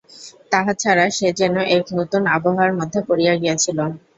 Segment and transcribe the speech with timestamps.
[0.51, 3.77] তাহা ছাড়া, সে যেন এক নূতন আবহাওয়ার মধ্যে পড়িয়া গিয়াছিল।